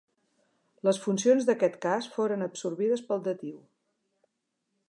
[0.89, 3.57] Les funcions d'aquest cas foren absorbides pel datiu.